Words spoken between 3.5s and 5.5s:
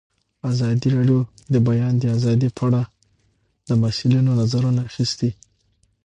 د مسؤلینو نظرونه اخیستي.